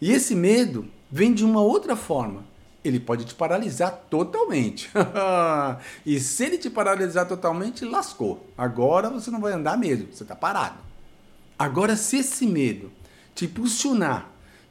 E 0.00 0.12
esse 0.12 0.34
medo 0.34 0.86
vem 1.10 1.32
de 1.32 1.44
uma 1.44 1.60
outra 1.60 1.94
forma. 1.94 2.44
Ele 2.82 2.98
pode 2.98 3.26
te 3.26 3.34
paralisar 3.34 3.90
totalmente. 4.08 4.90
e 6.04 6.18
se 6.18 6.44
ele 6.44 6.56
te 6.56 6.70
paralisar 6.70 7.28
totalmente, 7.28 7.84
lascou. 7.84 8.46
Agora 8.56 9.10
você 9.10 9.30
não 9.30 9.40
vai 9.40 9.52
andar 9.52 9.76
mesmo, 9.76 10.08
você 10.12 10.22
está 10.22 10.34
parado. 10.34 10.78
Agora, 11.58 11.94
se 11.94 12.16
esse 12.16 12.46
medo 12.46 12.90
te 13.34 13.44
impulsionar, 13.44 14.30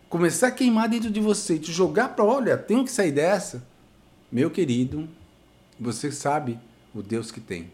começar 0.10 0.48
a 0.48 0.52
queimar 0.52 0.90
dentro 0.90 1.12
de 1.12 1.20
você 1.20 1.56
e 1.56 1.60
te 1.60 1.72
jogar 1.72 2.10
para, 2.10 2.26
olha, 2.26 2.58
tenho 2.58 2.84
que 2.84 2.92
sair 2.92 3.12
dessa, 3.12 3.64
meu 4.32 4.50
querido, 4.50 5.08
você 5.80 6.12
sabe 6.12 6.60
o 6.94 7.04
Deus 7.04 7.32
que 7.32 7.40
tem. 7.40 7.72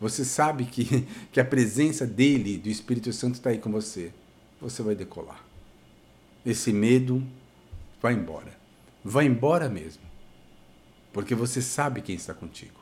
Você 0.00 0.24
sabe 0.24 0.64
que, 0.64 1.06
que 1.32 1.40
a 1.40 1.44
presença 1.44 2.06
dele, 2.06 2.56
do 2.56 2.68
Espírito 2.68 3.12
Santo, 3.12 3.34
está 3.34 3.50
aí 3.50 3.58
com 3.58 3.70
você. 3.70 4.12
Você 4.60 4.82
vai 4.82 4.94
decolar. 4.94 5.44
Esse 6.44 6.72
medo 6.72 7.22
vai 8.00 8.14
embora. 8.14 8.56
Vai 9.04 9.26
embora 9.26 9.68
mesmo. 9.68 10.02
Porque 11.12 11.34
você 11.34 11.60
sabe 11.60 12.02
quem 12.02 12.14
está 12.14 12.34
contigo. 12.34 12.78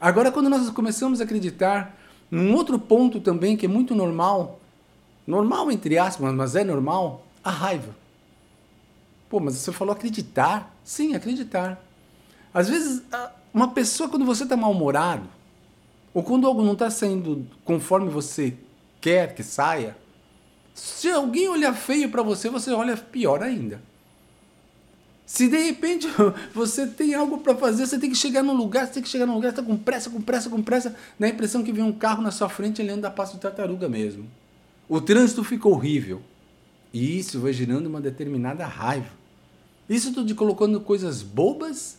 Agora, 0.00 0.32
quando 0.32 0.48
nós 0.48 0.68
começamos 0.70 1.20
a 1.20 1.24
acreditar 1.24 1.96
num 2.30 2.54
outro 2.54 2.78
ponto 2.78 3.20
também 3.20 3.56
que 3.56 3.66
é 3.66 3.68
muito 3.68 3.94
normal, 3.94 4.58
normal 5.26 5.70
entre 5.70 5.98
aspas, 5.98 6.34
mas 6.34 6.56
é 6.56 6.64
normal, 6.64 7.24
a 7.44 7.50
raiva. 7.50 7.94
Pô, 9.28 9.38
mas 9.38 9.54
você 9.54 9.70
falou 9.70 9.92
acreditar? 9.92 10.74
Sim, 10.82 11.14
acreditar. 11.14 11.82
Às 12.52 12.68
vezes, 12.68 13.02
uma 13.52 13.68
pessoa, 13.68 14.08
quando 14.08 14.24
você 14.24 14.42
está 14.42 14.56
mal-humorado, 14.56 15.28
ou 16.14 16.22
quando 16.22 16.46
algo 16.46 16.62
não 16.62 16.74
está 16.74 16.90
saindo 16.90 17.46
conforme 17.64 18.10
você 18.10 18.54
quer 19.00 19.34
que 19.34 19.42
saia, 19.42 19.96
se 20.74 21.10
alguém 21.10 21.48
olhar 21.48 21.74
feio 21.74 22.08
para 22.08 22.22
você, 22.22 22.48
você 22.48 22.70
olha 22.70 22.96
pior 22.96 23.42
ainda. 23.42 23.82
Se 25.26 25.48
de 25.48 25.56
repente 25.56 26.06
você 26.54 26.86
tem 26.86 27.14
algo 27.14 27.38
para 27.38 27.54
fazer, 27.54 27.86
você 27.86 27.98
tem 27.98 28.10
que 28.10 28.16
chegar 28.16 28.42
num 28.42 28.56
lugar, 28.56 28.86
você 28.86 28.94
tem 28.94 29.02
que 29.02 29.08
chegar 29.08 29.26
num 29.26 29.34
lugar, 29.34 29.50
está 29.50 29.62
com 29.62 29.76
pressa, 29.76 30.10
com 30.10 30.20
pressa, 30.20 30.50
com 30.50 30.62
pressa, 30.62 30.94
dá 31.18 31.26
a 31.26 31.30
impressão 31.30 31.62
que 31.62 31.72
vem 31.72 31.84
um 31.84 31.92
carro 31.92 32.22
na 32.22 32.30
sua 32.30 32.48
frente, 32.48 32.82
ele 32.82 32.90
anda 32.90 33.08
a 33.08 33.10
passo 33.10 33.34
de 33.34 33.40
tartaruga 33.40 33.88
mesmo. 33.88 34.26
O 34.88 35.00
trânsito 35.00 35.42
fica 35.42 35.68
horrível. 35.68 36.20
E 36.92 37.18
isso 37.18 37.40
vai 37.40 37.52
gerando 37.52 37.86
uma 37.86 38.00
determinada 38.00 38.66
raiva. 38.66 39.08
Isso 39.88 40.12
tudo 40.12 40.26
de 40.26 40.34
colocando 40.34 40.80
coisas 40.80 41.22
bobas, 41.22 41.98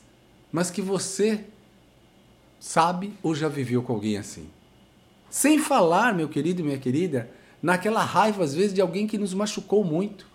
mas 0.52 0.70
que 0.70 0.82
você 0.82 1.46
sabe 2.64 3.14
ou 3.22 3.36
já 3.36 3.50
viveu 3.50 3.84
com 3.84 3.92
alguém 3.92 4.18
assim. 4.18 4.48
Sem 5.30 5.60
falar, 5.60 6.16
meu 6.16 6.30
querido 6.30 6.62
e 6.62 6.64
minha 6.64 6.78
querida, 6.78 7.30
naquela 7.62 8.02
raiva, 8.02 8.42
às 8.42 8.56
vezes, 8.56 8.74
de 8.74 8.80
alguém 8.80 9.06
que 9.06 9.18
nos 9.18 9.34
machucou 9.34 9.84
muito. 9.84 10.26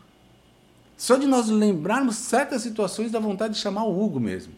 Só 0.95 1.17
de 1.17 1.27
nós 1.27 1.49
lembrarmos 1.49 2.17
certas 2.17 2.61
situações 2.61 3.11
dá 3.11 3.19
vontade 3.19 3.55
de 3.55 3.61
chamar 3.61 3.85
o 3.85 4.05
Hugo 4.05 4.21
mesmo. 4.21 4.53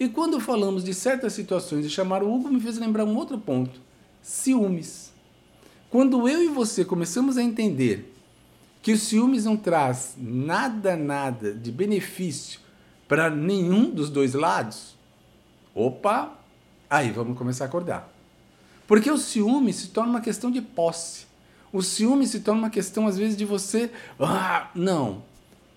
E 0.00 0.08
quando 0.08 0.40
falamos 0.40 0.82
de 0.82 0.94
certas 0.94 1.34
situações 1.34 1.84
de 1.84 1.90
chamar 1.90 2.22
o 2.22 2.34
Hugo, 2.34 2.48
me 2.48 2.58
fez 2.58 2.78
lembrar 2.78 3.04
um 3.04 3.14
outro 3.14 3.36
ponto: 3.36 3.78
ciúmes. 4.22 5.12
Quando 5.90 6.26
eu 6.26 6.42
e 6.42 6.48
você 6.48 6.82
começamos 6.82 7.36
a 7.36 7.42
entender 7.42 8.10
que 8.80 8.92
o 8.92 8.98
ciúmes 8.98 9.44
não 9.44 9.54
traz 9.54 10.14
nada, 10.16 10.96
nada 10.96 11.52
de 11.52 11.70
benefício 11.70 12.58
para 13.06 13.28
nenhum 13.28 13.90
dos 13.90 14.08
dois 14.08 14.32
lados, 14.32 14.96
opa, 15.74 16.38
aí 16.88 17.10
vamos 17.10 17.36
começar 17.36 17.64
a 17.64 17.68
acordar. 17.68 18.12
Porque 18.86 19.10
o 19.10 19.18
ciúme 19.18 19.72
se 19.72 19.88
torna 19.88 20.10
uma 20.10 20.20
questão 20.20 20.50
de 20.50 20.60
posse. 20.60 21.26
O 21.72 21.82
ciúme 21.82 22.26
se 22.26 22.40
torna 22.40 22.62
uma 22.62 22.70
questão, 22.70 23.06
às 23.06 23.16
vezes, 23.16 23.36
de 23.36 23.44
você. 23.44 23.90
Ah, 24.20 24.70
não. 24.74 25.22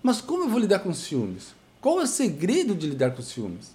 Mas 0.02 0.20
como 0.20 0.44
eu 0.44 0.48
vou 0.48 0.60
lidar 0.60 0.78
com 0.80 0.94
ciúmes? 0.94 1.54
Qual 1.80 2.00
é 2.00 2.04
o 2.04 2.06
segredo 2.06 2.74
de 2.74 2.88
lidar 2.88 3.12
com 3.12 3.22
ciúmes? 3.22 3.72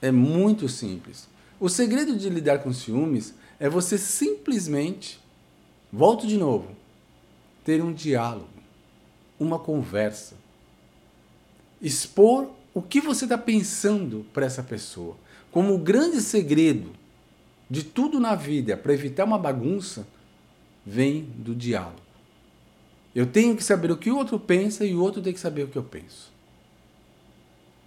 É 0.00 0.10
muito 0.10 0.68
simples. 0.68 1.28
O 1.60 1.68
segredo 1.68 2.16
de 2.16 2.28
lidar 2.28 2.58
com 2.58 2.72
ciúmes 2.72 3.34
é 3.60 3.68
você 3.68 3.96
simplesmente, 3.96 5.20
volto 5.92 6.26
de 6.26 6.36
novo, 6.36 6.74
ter 7.64 7.80
um 7.82 7.92
diálogo, 7.92 8.48
uma 9.38 9.58
conversa. 9.58 10.34
Expor 11.80 12.50
o 12.74 12.82
que 12.82 13.00
você 13.00 13.24
está 13.24 13.38
pensando 13.38 14.26
para 14.32 14.46
essa 14.46 14.62
pessoa. 14.62 15.16
Como 15.52 15.74
o 15.74 15.78
grande 15.78 16.20
segredo 16.20 16.90
de 17.70 17.84
tudo 17.84 18.18
na 18.18 18.34
vida 18.34 18.76
para 18.76 18.92
evitar 18.92 19.24
uma 19.24 19.38
bagunça 19.38 20.06
vem 20.84 21.22
do 21.36 21.54
diálogo. 21.54 22.00
Eu 23.14 23.26
tenho 23.26 23.54
que 23.54 23.62
saber 23.62 23.90
o 23.90 23.96
que 23.96 24.10
o 24.10 24.16
outro 24.16 24.40
pensa 24.40 24.84
e 24.84 24.94
o 24.94 25.00
outro 25.00 25.22
tem 25.22 25.32
que 25.32 25.38
saber 25.38 25.64
o 25.64 25.68
que 25.68 25.76
eu 25.76 25.84
penso. 25.84 26.32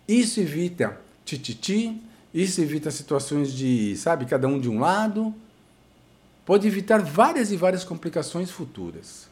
Isso 0.07 0.39
evita 0.39 1.01
tititi, 1.25 1.99
isso 2.33 2.61
evita 2.61 2.91
situações 2.91 3.51
de, 3.51 3.95
sabe, 3.97 4.25
cada 4.25 4.47
um 4.47 4.59
de 4.59 4.69
um 4.69 4.79
lado. 4.79 5.33
Pode 6.45 6.67
evitar 6.67 7.01
várias 7.01 7.51
e 7.51 7.57
várias 7.57 7.83
complicações 7.83 8.51
futuras. 8.51 9.27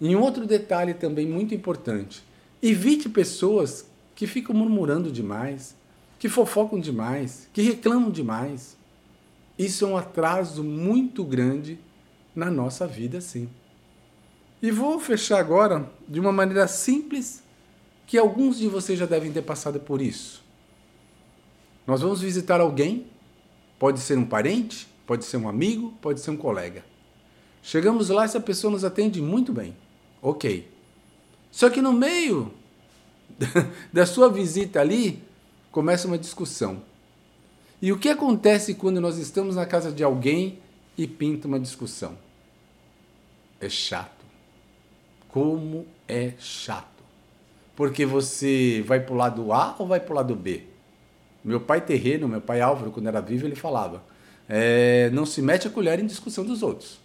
E 0.00 0.16
um 0.16 0.20
outro 0.20 0.46
detalhe 0.46 0.94
também 0.94 1.26
muito 1.26 1.54
importante: 1.54 2.24
evite 2.60 3.08
pessoas 3.08 3.86
que 4.16 4.26
ficam 4.26 4.54
murmurando 4.54 5.12
demais, 5.12 5.76
que 6.20 6.28
fofocam 6.28 6.78
demais, 6.78 7.48
que 7.50 7.62
reclamam 7.62 8.10
demais. 8.10 8.76
Isso 9.58 9.86
é 9.86 9.88
um 9.88 9.96
atraso 9.96 10.62
muito 10.62 11.24
grande 11.24 11.80
na 12.36 12.50
nossa 12.50 12.86
vida, 12.86 13.22
sim. 13.22 13.48
E 14.60 14.70
vou 14.70 15.00
fechar 15.00 15.40
agora 15.40 15.90
de 16.06 16.20
uma 16.20 16.30
maneira 16.30 16.68
simples, 16.68 17.42
que 18.06 18.18
alguns 18.18 18.58
de 18.58 18.68
vocês 18.68 18.98
já 18.98 19.06
devem 19.06 19.32
ter 19.32 19.40
passado 19.40 19.80
por 19.80 20.02
isso. 20.02 20.44
Nós 21.86 22.02
vamos 22.02 22.20
visitar 22.20 22.60
alguém, 22.60 23.06
pode 23.78 23.98
ser 24.00 24.18
um 24.18 24.26
parente, 24.26 24.86
pode 25.06 25.24
ser 25.24 25.38
um 25.38 25.48
amigo, 25.48 25.94
pode 26.02 26.20
ser 26.20 26.32
um 26.32 26.36
colega. 26.36 26.84
Chegamos 27.62 28.10
lá, 28.10 28.24
essa 28.24 28.40
pessoa 28.40 28.70
nos 28.70 28.84
atende 28.84 29.22
muito 29.22 29.54
bem. 29.54 29.74
Ok. 30.20 30.70
Só 31.50 31.70
que 31.70 31.80
no 31.80 31.94
meio 31.94 32.52
da 33.90 34.04
sua 34.04 34.28
visita 34.28 34.80
ali, 34.82 35.29
começa 35.70 36.06
uma 36.06 36.18
discussão. 36.18 36.82
E 37.80 37.92
o 37.92 37.98
que 37.98 38.08
acontece 38.08 38.74
quando 38.74 39.00
nós 39.00 39.16
estamos 39.16 39.56
na 39.56 39.64
casa 39.64 39.90
de 39.90 40.04
alguém 40.04 40.58
e 40.96 41.06
pinta 41.06 41.48
uma 41.48 41.58
discussão. 41.58 42.18
É 43.60 43.68
chato. 43.68 44.24
Como 45.28 45.86
é 46.06 46.34
chato. 46.38 46.88
Porque 47.74 48.04
você 48.04 48.84
vai 48.86 49.00
para 49.00 49.14
o 49.14 49.16
lado 49.16 49.52
A 49.52 49.74
ou 49.78 49.86
vai 49.86 50.00
para 50.00 50.12
o 50.12 50.16
lado 50.16 50.36
B? 50.36 50.64
Meu 51.42 51.60
pai 51.60 51.80
terreno, 51.80 52.28
meu 52.28 52.40
pai 52.40 52.60
Álvaro, 52.60 52.90
quando 52.90 53.06
era 53.06 53.20
vivo, 53.20 53.46
ele 53.46 53.56
falava: 53.56 54.02
é, 54.46 55.08
não 55.10 55.24
se 55.24 55.40
mete 55.40 55.66
a 55.66 55.70
colher 55.70 55.98
em 55.98 56.06
discussão 56.06 56.44
dos 56.44 56.62
outros. 56.62 57.00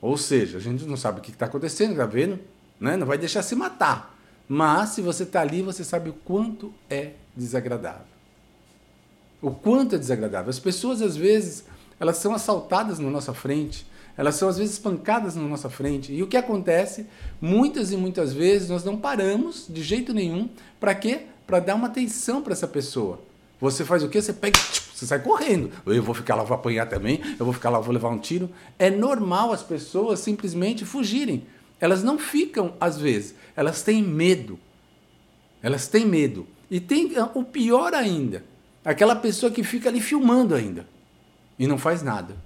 Ou 0.00 0.16
seja, 0.16 0.58
a 0.58 0.60
gente 0.60 0.84
não 0.84 0.96
sabe 0.96 1.20
o 1.20 1.22
que 1.22 1.30
está 1.30 1.46
acontecendo, 1.46 1.92
está 1.92 2.06
vendo? 2.06 2.40
Né? 2.80 2.96
Não 2.96 3.06
vai 3.06 3.18
deixar 3.18 3.42
se 3.42 3.54
matar. 3.54 4.17
Mas 4.48 4.90
se 4.90 5.02
você 5.02 5.24
está 5.24 5.40
ali, 5.40 5.62
você 5.62 5.84
sabe 5.84 6.10
o 6.10 6.14
quanto 6.14 6.72
é 6.88 7.12
desagradável. 7.36 8.06
O 9.42 9.50
quanto 9.50 9.94
é 9.94 9.98
desagradável. 9.98 10.50
As 10.50 10.58
pessoas, 10.58 11.02
às 11.02 11.16
vezes, 11.16 11.64
elas 12.00 12.16
são 12.16 12.34
assaltadas 12.34 12.98
na 12.98 13.10
nossa 13.10 13.34
frente, 13.34 13.86
elas 14.16 14.34
são 14.34 14.48
às 14.48 14.58
vezes 14.58 14.74
espancadas 14.74 15.36
na 15.36 15.42
nossa 15.42 15.68
frente. 15.70 16.12
E 16.12 16.22
o 16.22 16.26
que 16.26 16.36
acontece? 16.36 17.06
Muitas 17.40 17.92
e 17.92 17.96
muitas 17.96 18.32
vezes 18.32 18.68
nós 18.68 18.82
não 18.82 18.96
paramos 18.96 19.66
de 19.68 19.82
jeito 19.82 20.12
nenhum 20.12 20.48
para 20.80 20.94
quê? 20.94 21.26
para 21.48 21.60
dar 21.60 21.74
uma 21.76 21.86
atenção 21.86 22.42
para 22.42 22.52
essa 22.52 22.68
pessoa. 22.68 23.18
Você 23.58 23.82
faz 23.82 24.04
o 24.04 24.08
quê? 24.08 24.20
Você 24.20 24.34
pega, 24.34 24.58
você 24.94 25.06
sai 25.06 25.18
correndo. 25.18 25.70
Eu 25.86 26.02
vou 26.02 26.14
ficar 26.14 26.34
lá, 26.34 26.44
vou 26.44 26.54
apanhar 26.54 26.86
também, 26.86 27.22
eu 27.38 27.44
vou 27.44 27.54
ficar 27.54 27.70
lá, 27.70 27.80
vou 27.80 27.92
levar 27.92 28.10
um 28.10 28.18
tiro. 28.18 28.50
É 28.78 28.90
normal 28.90 29.50
as 29.50 29.62
pessoas 29.62 30.20
simplesmente 30.20 30.84
fugirem. 30.84 31.46
Elas 31.80 32.02
não 32.02 32.18
ficam, 32.18 32.74
às 32.80 32.98
vezes, 32.98 33.34
elas 33.54 33.82
têm 33.82 34.02
medo. 34.02 34.58
Elas 35.62 35.88
têm 35.88 36.06
medo. 36.06 36.46
E 36.70 36.80
tem 36.80 37.12
o 37.34 37.44
pior 37.44 37.94
ainda, 37.94 38.44
aquela 38.84 39.16
pessoa 39.16 39.50
que 39.50 39.62
fica 39.62 39.88
ali 39.88 40.00
filmando 40.00 40.54
ainda 40.54 40.86
e 41.58 41.66
não 41.66 41.78
faz 41.78 42.02
nada. 42.02 42.36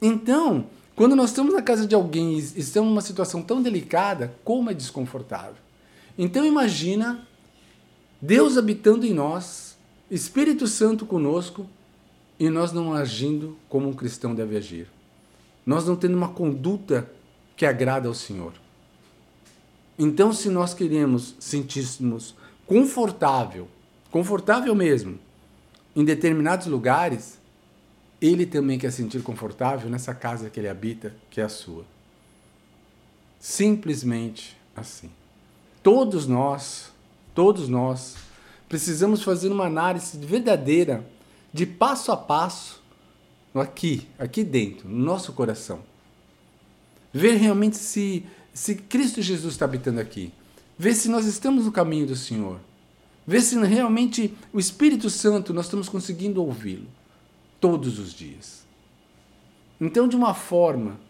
Então, 0.00 0.66
quando 0.94 1.14
nós 1.14 1.30
estamos 1.30 1.54
na 1.54 1.62
casa 1.62 1.86
de 1.86 1.94
alguém 1.94 2.34
e 2.34 2.38
estamos 2.38 2.88
numa 2.88 3.02
situação 3.02 3.42
tão 3.42 3.62
delicada, 3.62 4.34
como 4.42 4.70
é 4.70 4.74
desconfortável. 4.74 5.56
Então 6.18 6.44
imagina 6.44 7.26
Deus 8.20 8.56
habitando 8.56 9.04
em 9.04 9.12
nós, 9.12 9.76
Espírito 10.10 10.66
Santo 10.66 11.04
conosco 11.04 11.66
e 12.38 12.48
nós 12.48 12.72
não 12.72 12.94
agindo 12.94 13.56
como 13.68 13.88
um 13.88 13.92
cristão 13.92 14.34
deve 14.34 14.56
agir. 14.56 14.88
Nós 15.64 15.86
não 15.86 15.96
tendo 15.96 16.16
uma 16.16 16.28
conduta 16.28 17.10
que 17.56 17.64
agrada 17.64 18.06
ao 18.06 18.14
Senhor. 18.14 18.52
Então, 19.98 20.32
se 20.32 20.50
nós 20.50 20.74
queremos 20.74 21.34
sentirmos 21.40 22.34
confortável, 22.66 23.66
confortável 24.10 24.74
mesmo, 24.74 25.18
em 25.94 26.04
determinados 26.04 26.66
lugares, 26.66 27.38
ele 28.20 28.44
também 28.44 28.78
quer 28.78 28.92
sentir 28.92 29.22
confortável 29.22 29.88
nessa 29.88 30.14
casa 30.14 30.50
que 30.50 30.60
ele 30.60 30.68
habita, 30.68 31.14
que 31.30 31.40
é 31.40 31.44
a 31.44 31.48
sua. 31.48 31.84
Simplesmente 33.40 34.56
assim. 34.74 35.10
Todos 35.82 36.26
nós, 36.26 36.90
todos 37.34 37.68
nós, 37.68 38.16
precisamos 38.68 39.22
fazer 39.22 39.50
uma 39.50 39.66
análise 39.66 40.18
verdadeira, 40.18 41.06
de 41.52 41.64
passo 41.64 42.12
a 42.12 42.16
passo, 42.16 42.82
aqui, 43.54 44.06
aqui 44.18 44.44
dentro, 44.44 44.86
no 44.88 45.02
nosso 45.02 45.32
coração. 45.32 45.80
Ver 47.16 47.36
realmente 47.36 47.78
se, 47.78 48.26
se 48.52 48.74
Cristo 48.74 49.22
Jesus 49.22 49.54
está 49.54 49.64
habitando 49.64 49.98
aqui. 49.98 50.30
Ver 50.78 50.94
se 50.94 51.08
nós 51.08 51.24
estamos 51.24 51.64
no 51.64 51.72
caminho 51.72 52.06
do 52.06 52.14
Senhor. 52.14 52.60
Ver 53.26 53.40
se 53.40 53.58
realmente 53.58 54.36
o 54.52 54.60
Espírito 54.60 55.08
Santo 55.08 55.54
nós 55.54 55.64
estamos 55.64 55.88
conseguindo 55.88 56.44
ouvi-lo 56.44 56.86
todos 57.58 57.98
os 57.98 58.12
dias. 58.12 58.66
Então, 59.80 60.06
de 60.06 60.14
uma 60.14 60.34
forma 60.34 61.00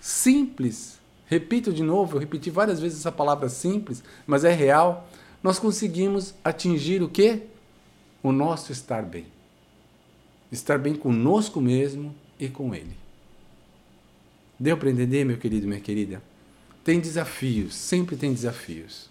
simples, 0.00 1.00
repito 1.26 1.72
de 1.72 1.82
novo, 1.82 2.14
eu 2.14 2.20
repeti 2.20 2.50
várias 2.50 2.78
vezes 2.78 3.00
essa 3.00 3.10
palavra 3.10 3.48
simples, 3.48 4.00
mas 4.28 4.44
é 4.44 4.52
real, 4.52 5.10
nós 5.42 5.58
conseguimos 5.58 6.34
atingir 6.44 7.02
o 7.02 7.08
que? 7.08 7.42
O 8.22 8.30
nosso 8.30 8.70
estar 8.70 9.02
bem. 9.02 9.26
Estar 10.52 10.78
bem 10.78 10.94
conosco 10.94 11.60
mesmo 11.60 12.14
e 12.38 12.48
com 12.48 12.72
Ele. 12.72 13.07
Deu 14.58 14.76
para 14.76 14.90
entender, 14.90 15.24
meu 15.24 15.36
querido 15.36 15.68
minha 15.68 15.80
querida? 15.80 16.20
Tem 16.82 16.98
desafios, 16.98 17.74
sempre 17.74 18.16
tem 18.16 18.32
desafios. 18.32 19.08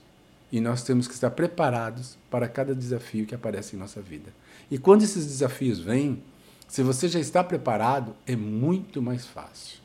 E 0.51 0.59
nós 0.59 0.83
temos 0.83 1.07
que 1.07 1.13
estar 1.13 1.31
preparados 1.31 2.17
para 2.29 2.47
cada 2.47 2.75
desafio 2.75 3.25
que 3.25 3.35
aparece 3.35 3.75
em 3.75 3.79
nossa 3.79 4.01
vida. 4.01 4.31
E 4.69 4.77
quando 4.77 5.03
esses 5.03 5.25
desafios 5.25 5.79
vêm, 5.79 6.21
se 6.67 6.83
você 6.83 7.07
já 7.07 7.19
está 7.19 7.43
preparado, 7.43 8.13
é 8.25 8.35
muito 8.35 9.01
mais 9.01 9.25
fácil. 9.25 9.79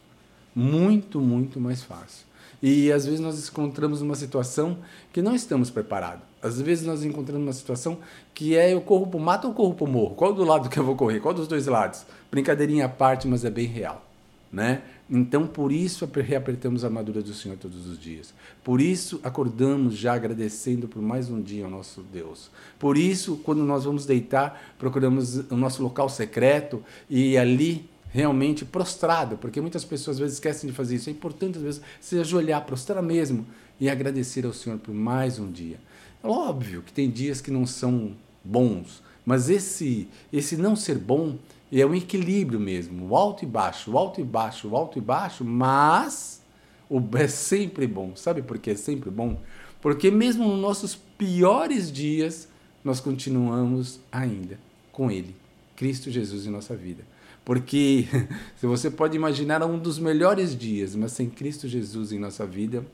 Muito, 0.54 1.20
muito 1.20 1.60
mais 1.60 1.82
fácil. 1.82 2.26
E 2.60 2.90
às 2.92 3.04
vezes 3.04 3.20
nós 3.20 3.48
encontramos 3.48 4.02
uma 4.02 4.14
situação 4.14 4.78
que 5.12 5.22
não 5.22 5.34
estamos 5.34 5.70
preparados. 5.70 6.24
Às 6.40 6.60
vezes 6.60 6.84
nós 6.84 7.04
encontramos 7.04 7.46
uma 7.46 7.52
situação 7.52 7.98
que 8.34 8.56
é 8.56 8.72
eu 8.72 8.80
corro 8.80 9.06
para 9.06 9.16
o 9.16 9.20
mato 9.20 9.48
ou 9.48 9.54
corro 9.54 9.74
para 9.74 9.84
o 9.84 9.88
morro? 9.88 10.14
Qual 10.16 10.32
do 10.32 10.44
lado 10.44 10.68
que 10.68 10.78
eu 10.78 10.84
vou 10.84 10.96
correr? 10.96 11.20
Qual 11.20 11.32
dos 11.34 11.46
dois 11.46 11.66
lados? 11.66 12.04
Brincadeirinha 12.30 12.86
à 12.86 12.88
parte, 12.88 13.28
mas 13.28 13.44
é 13.44 13.50
bem 13.50 13.66
real. 13.66 14.11
Né? 14.52 14.82
Então, 15.08 15.46
por 15.46 15.72
isso, 15.72 16.06
reapertamos 16.14 16.84
a 16.84 16.86
armadura 16.88 17.22
do 17.22 17.32
Senhor 17.32 17.56
todos 17.56 17.86
os 17.86 17.98
dias. 17.98 18.34
Por 18.62 18.82
isso, 18.82 19.18
acordamos 19.24 19.96
já 19.96 20.12
agradecendo 20.12 20.86
por 20.86 21.00
mais 21.00 21.30
um 21.30 21.40
dia 21.40 21.64
ao 21.64 21.70
nosso 21.70 22.02
Deus. 22.02 22.50
Por 22.78 22.98
isso, 22.98 23.38
quando 23.38 23.64
nós 23.64 23.84
vamos 23.84 24.04
deitar, 24.04 24.74
procuramos 24.78 25.36
o 25.50 25.56
nosso 25.56 25.82
local 25.82 26.08
secreto 26.10 26.84
e 27.08 27.38
ali 27.38 27.88
realmente 28.10 28.64
prostrado, 28.64 29.38
porque 29.38 29.60
muitas 29.60 29.84
pessoas 29.84 30.16
às 30.16 30.20
vezes 30.20 30.34
esquecem 30.34 30.68
de 30.68 30.76
fazer 30.76 30.96
isso. 30.96 31.08
É 31.08 31.12
importante 31.12 31.56
às 31.56 31.64
vezes 31.64 31.80
se 31.98 32.18
ajoelhar, 32.18 32.64
prostrar 32.66 33.02
mesmo 33.02 33.46
e 33.80 33.88
agradecer 33.88 34.44
ao 34.44 34.52
Senhor 34.52 34.78
por 34.78 34.94
mais 34.94 35.38
um 35.38 35.50
dia. 35.50 35.80
É 36.22 36.26
óbvio 36.26 36.82
que 36.82 36.92
tem 36.92 37.10
dias 37.10 37.40
que 37.40 37.50
não 37.50 37.66
são 37.66 38.12
bons, 38.44 39.02
mas 39.24 39.48
esse 39.48 40.06
esse 40.30 40.56
não 40.56 40.76
ser 40.76 40.98
bom 40.98 41.38
e 41.72 41.80
é 41.80 41.86
um 41.86 41.94
equilíbrio 41.94 42.60
mesmo, 42.60 43.08
o 43.08 43.16
alto 43.16 43.44
e 43.44 43.46
baixo, 43.46 43.92
o 43.92 43.98
alto 43.98 44.20
e 44.20 44.24
baixo, 44.24 44.68
o 44.68 44.76
alto 44.76 44.98
e 44.98 45.00
baixo, 45.00 45.42
mas 45.42 46.42
o 46.86 47.02
é 47.16 47.26
sempre 47.26 47.86
bom. 47.86 48.14
Sabe 48.14 48.42
por 48.42 48.58
que 48.58 48.72
é 48.72 48.74
sempre 48.74 49.08
bom? 49.08 49.40
Porque 49.80 50.10
mesmo 50.10 50.46
nos 50.46 50.60
nossos 50.60 50.94
piores 50.94 51.90
dias, 51.90 52.46
nós 52.84 53.00
continuamos 53.00 54.00
ainda 54.12 54.60
com 54.92 55.10
Ele, 55.10 55.34
Cristo 55.74 56.10
Jesus 56.10 56.46
em 56.46 56.50
nossa 56.50 56.76
vida. 56.76 57.06
Porque 57.42 58.04
se 58.54 58.66
você 58.66 58.90
pode 58.90 59.16
imaginar 59.16 59.64
um 59.64 59.78
dos 59.78 59.98
melhores 59.98 60.54
dias, 60.54 60.94
mas 60.94 61.12
sem 61.12 61.30
Cristo 61.30 61.66
Jesus 61.66 62.12
em 62.12 62.18
nossa 62.18 62.46
vida, 62.46 62.84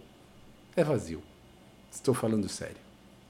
é 0.77 0.85
vazio. 0.85 1.21
Estou 1.91 2.15
falando 2.15 2.49
sério. 2.49 2.77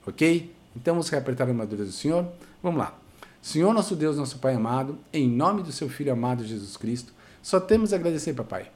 Ok? 0.07 0.55
Então 0.77 0.93
vamos 0.93 1.09
reapertar 1.09 1.47
a 1.47 1.51
armadura 1.51 1.87
do 1.87 1.93
Senhor? 1.93 2.31
Vamos 2.63 2.81
lá. 2.81 3.08
Senhor 3.41 3.73
nosso 3.73 3.95
Deus, 3.95 4.17
nosso 4.17 4.39
Pai 4.39 4.55
amado, 4.55 4.99
em 5.13 5.29
nome 5.29 5.63
do 5.63 5.73
seu 5.73 5.89
Filho 5.89 6.13
amado 6.13 6.45
Jesus 6.45 6.77
Cristo, 6.77 7.13
só 7.41 7.61
temos 7.61 7.93
a 7.93 7.97
agradecer, 7.97 8.35
papai, 8.35 8.71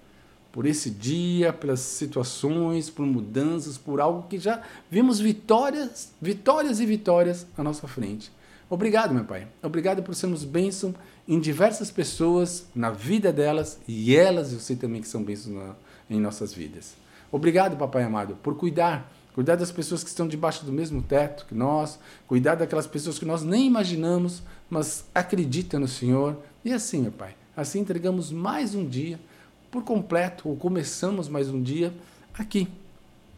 por 0.52 0.66
esse 0.66 0.90
dia, 0.90 1.52
pelas 1.52 1.80
situações, 1.80 2.88
por 2.88 3.04
mudanças, 3.04 3.76
por 3.76 4.00
algo 4.00 4.28
que 4.28 4.38
já 4.38 4.62
vimos 4.90 5.18
vitórias, 5.18 6.12
vitórias 6.20 6.78
e 6.78 6.86
vitórias 6.86 7.46
à 7.56 7.62
nossa 7.62 7.88
frente. 7.88 8.30
Obrigado, 8.70 9.12
meu 9.12 9.24
Pai. 9.24 9.48
Obrigado 9.62 10.02
por 10.02 10.14
sermos 10.14 10.44
bênção 10.44 10.94
em 11.26 11.38
diversas 11.38 11.90
pessoas, 11.90 12.66
na 12.74 12.90
vida 12.90 13.32
delas, 13.32 13.78
e 13.86 14.14
elas 14.14 14.52
eu 14.52 14.60
sei 14.60 14.76
também 14.76 15.00
que 15.00 15.08
são 15.08 15.22
bênçãos 15.22 15.74
em 16.08 16.20
nossas 16.20 16.54
vidas. 16.54 16.94
Obrigado, 17.30 17.76
Papai 17.76 18.02
amado, 18.02 18.36
por 18.42 18.56
cuidar 18.56 19.10
cuidar 19.34 19.56
das 19.56 19.70
pessoas 19.70 20.02
que 20.02 20.10
estão 20.10 20.28
debaixo 20.28 20.64
do 20.64 20.72
mesmo 20.72 21.02
teto 21.02 21.46
que 21.46 21.54
nós, 21.54 21.98
cuidar 22.26 22.54
daquelas 22.54 22.86
pessoas 22.86 23.18
que 23.18 23.24
nós 23.24 23.42
nem 23.42 23.66
imaginamos, 23.66 24.42
mas 24.68 25.04
acreditam 25.14 25.80
no 25.80 25.88
Senhor. 25.88 26.36
E 26.64 26.72
assim, 26.72 27.02
meu 27.02 27.12
Pai, 27.12 27.34
assim 27.56 27.80
entregamos 27.80 28.30
mais 28.30 28.74
um 28.74 28.86
dia 28.86 29.18
por 29.70 29.84
completo, 29.84 30.48
ou 30.48 30.56
começamos 30.56 31.28
mais 31.28 31.48
um 31.48 31.62
dia 31.62 31.92
aqui, 32.34 32.68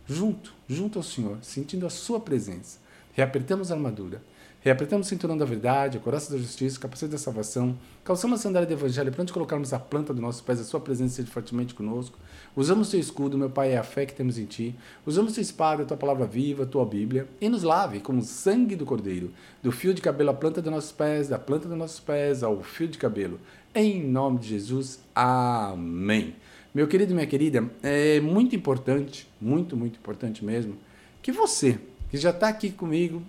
junto, 0.07 0.52
junto 0.68 0.98
ao 0.98 1.02
Senhor, 1.02 1.38
sentindo 1.42 1.87
a 1.87 1.90
Sua 1.90 2.18
presença. 2.18 2.78
Reapertamos 3.12 3.70
a 3.70 3.74
armadura 3.74 4.20
Reapretamos 4.64 5.07
o 5.07 5.11
cinturão 5.11 5.37
da 5.37 5.44
verdade, 5.44 5.98
a 5.98 6.00
coraça 6.00 6.33
da 6.33 6.38
justiça, 6.38 6.78
o 6.78 6.80
capacete 6.80 7.12
da 7.12 7.18
salvação, 7.18 7.76
calçamos 8.02 8.40
a 8.40 8.42
sandália 8.42 8.66
do 8.66 8.72
evangelho 8.72 9.12
para 9.12 9.20
onde 9.20 9.30
colocarmos 9.30 9.74
a 9.74 9.78
planta 9.78 10.14
dos 10.14 10.22
nossos 10.22 10.40
pés, 10.40 10.59
a 10.59 10.64
sua 10.64 10.80
presença 10.80 11.16
seja 11.16 11.30
fortemente 11.30 11.74
conosco. 11.74 12.18
Usamos 12.56 12.90
teu 12.90 13.00
escudo, 13.00 13.36
meu 13.36 13.50
Pai, 13.50 13.72
é 13.72 13.76
a 13.76 13.82
fé 13.82 14.06
que 14.06 14.14
temos 14.14 14.38
em 14.38 14.44
ti. 14.44 14.74
Usamos 15.04 15.32
tua 15.32 15.40
espada, 15.40 15.84
tua 15.84 15.96
palavra 15.96 16.24
viva, 16.24 16.64
tua 16.64 16.84
Bíblia, 16.84 17.26
e 17.40 17.48
nos 17.48 17.64
lave 17.64 17.98
com 17.98 18.16
o 18.16 18.22
sangue 18.22 18.76
do 18.76 18.86
Cordeiro, 18.86 19.32
do 19.62 19.72
fio 19.72 19.92
de 19.92 20.00
cabelo 20.00 20.30
à 20.30 20.34
planta 20.34 20.62
dos 20.62 20.72
nossos 20.72 20.92
pés, 20.92 21.28
da 21.28 21.38
planta 21.38 21.68
dos 21.68 21.76
nossos 21.76 21.98
pés 21.98 22.42
ao 22.42 22.62
fio 22.62 22.86
de 22.86 22.96
cabelo. 22.96 23.40
Em 23.74 24.02
nome 24.02 24.38
de 24.38 24.48
Jesus, 24.48 25.00
amém. 25.14 26.36
Meu 26.72 26.86
querido 26.86 27.12
e 27.12 27.14
minha 27.14 27.26
querida, 27.26 27.68
é 27.82 28.20
muito 28.20 28.54
importante, 28.54 29.28
muito, 29.40 29.76
muito 29.76 29.98
importante 29.98 30.44
mesmo, 30.44 30.76
que 31.20 31.32
você, 31.32 31.78
que 32.08 32.16
já 32.16 32.30
está 32.30 32.48
aqui 32.48 32.70
comigo 32.70 33.20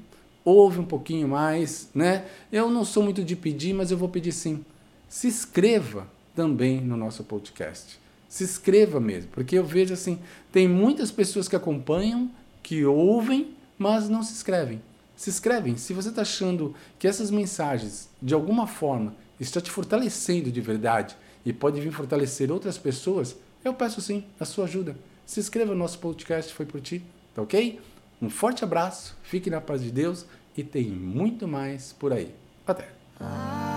ouve 0.46 0.80
um 0.80 0.86
pouquinho 0.86 1.28
mais, 1.28 1.90
né? 1.94 2.26
Eu 2.52 2.70
não 2.70 2.86
sou 2.86 3.02
muito 3.02 3.24
de 3.24 3.36
pedir, 3.36 3.74
mas 3.74 3.90
eu 3.90 3.98
vou 3.98 4.08
pedir 4.08 4.32
sim. 4.32 4.64
Se 5.10 5.28
inscreva 5.28 6.08
também 6.36 6.80
no 6.80 6.96
nosso 6.96 7.24
podcast. 7.24 8.00
Se 8.36 8.44
inscreva 8.44 9.00
mesmo, 9.00 9.30
porque 9.32 9.58
eu 9.58 9.64
vejo 9.64 9.94
assim, 9.94 10.20
tem 10.52 10.68
muitas 10.68 11.10
pessoas 11.10 11.48
que 11.48 11.56
acompanham, 11.56 12.30
que 12.62 12.84
ouvem, 12.84 13.56
mas 13.78 14.10
não 14.10 14.22
se 14.22 14.34
inscrevem. 14.34 14.82
Se 15.16 15.30
inscrevem. 15.30 15.78
Se 15.78 15.94
você 15.94 16.10
está 16.10 16.24
achando 16.24 16.76
que 17.00 17.08
essas 17.08 17.32
mensagens, 17.32 18.10
de 18.22 18.34
alguma 18.34 18.68
forma, 18.68 19.16
estão 19.40 19.62
te 19.62 19.72
fortalecendo 19.72 20.52
de 20.52 20.60
verdade 20.60 21.16
e 21.46 21.54
pode 21.54 21.80
vir 21.80 21.94
fortalecer 21.94 22.52
outras 22.52 22.78
pessoas, 22.78 23.38
eu 23.64 23.74
peço 23.74 24.02
sim 24.02 24.26
a 24.38 24.44
sua 24.44 24.66
ajuda. 24.66 24.98
Se 25.26 25.40
inscreva 25.40 25.72
no 25.72 25.80
nosso 25.80 26.00
podcast, 26.00 26.54
foi 26.54 26.66
por 26.66 26.82
ti, 26.82 27.02
tá 27.34 27.42
ok? 27.42 27.80
Um 28.22 28.30
forte 28.30 28.66
abraço, 28.66 29.16
fique 29.24 29.50
na 29.50 29.62
paz 29.62 29.82
de 29.82 29.92
Deus 29.92 30.26
e 30.58 30.62
tem 30.62 30.90
muito 30.90 31.48
mais 31.48 31.94
por 31.94 32.12
aí. 32.12 32.36
Até! 32.68 33.75